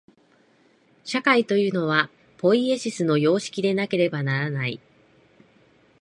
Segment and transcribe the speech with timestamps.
[1.03, 2.09] 社会というのは、
[2.39, 4.79] ポイエシスの様式でなければならない。